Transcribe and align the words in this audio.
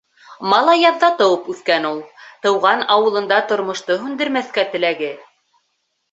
Малаяҙҙа 0.51 1.09
тыуып 1.17 1.49
үҫкән 1.53 1.83
ул. 1.89 1.99
Тыуған 2.45 2.81
ауылында 2.95 3.37
тормошто 3.51 3.99
һүндермәҫкә 4.05 4.65
теләге. 4.77 5.11